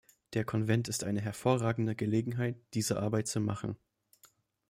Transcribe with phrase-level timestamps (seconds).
[0.33, 3.77] Der Konvent ist eine hervorragende Gelegenheit, diese Arbeit zu machen.